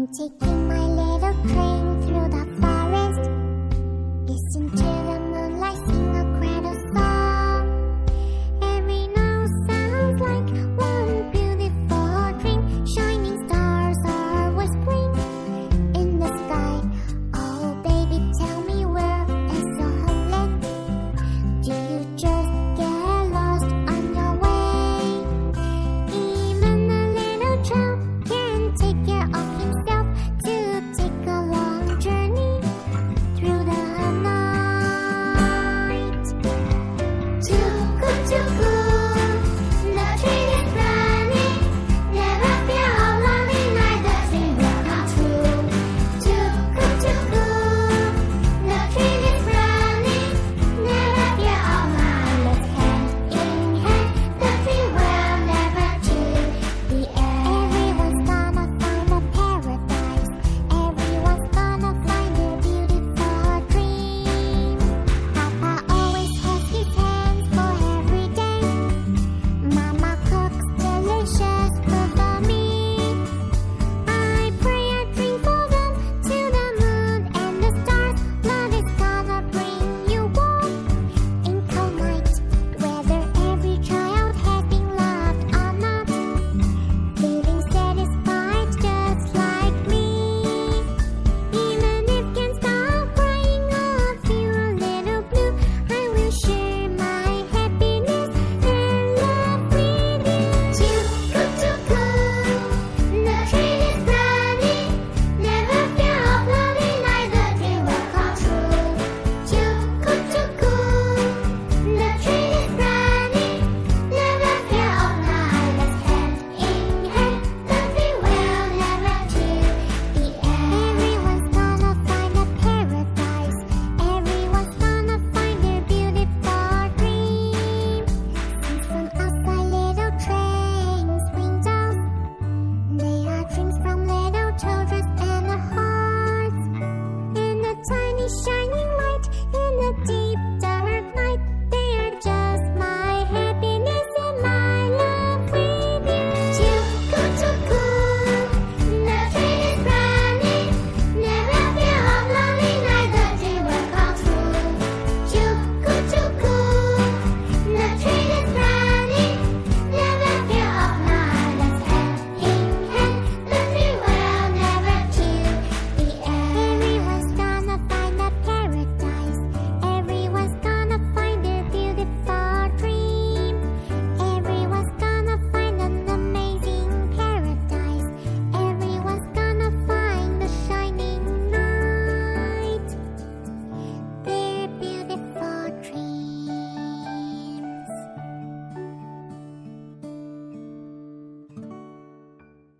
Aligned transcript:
I'm 0.00 0.06
taking 0.06 0.66
my 0.66 0.80
little 0.86 1.34
train 1.46 1.69